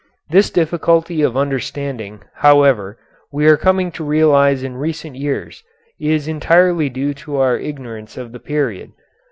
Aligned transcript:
This 0.31 0.49
difficulty 0.49 1.21
of 1.21 1.37
understanding, 1.37 2.23
however, 2.37 2.97
we 3.31 3.45
are 3.45 3.55
coming 3.55 3.91
to 3.91 4.03
realize 4.03 4.63
in 4.63 4.77
recent 4.77 5.15
years, 5.15 5.63
is 5.99 6.27
entirely 6.27 6.89
due 6.89 7.13
to 7.13 7.35
our 7.37 7.55
ignorance 7.59 8.17
of 8.17 8.31
the 8.31 8.39
period. 8.39 8.93